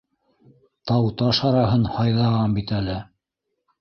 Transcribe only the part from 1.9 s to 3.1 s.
һайҙаған бит әле...